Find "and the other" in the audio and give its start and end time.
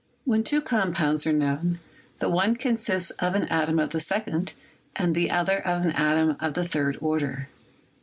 4.95-5.59